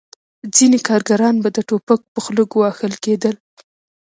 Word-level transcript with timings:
ځینې 0.55 0.79
کارګران 0.87 1.35
به 1.43 1.49
د 1.55 1.59
ټوپک 1.69 2.01
په 2.13 2.19
خوله 2.23 2.43
ګواښل 2.53 2.93
کېدل 3.03 3.35